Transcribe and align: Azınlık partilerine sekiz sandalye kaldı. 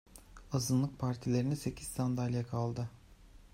Azınlık 0.51 0.99
partilerine 0.99 1.55
sekiz 1.55 1.87
sandalye 1.87 2.43
kaldı. 2.43 2.89